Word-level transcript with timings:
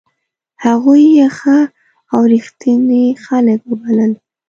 هغوی 0.65 1.03
یې 1.17 1.27
ښه 1.37 1.57
او 2.13 2.19
ریښتوني 2.33 3.03
خلک 3.25 3.59
وبلل. 3.69 4.11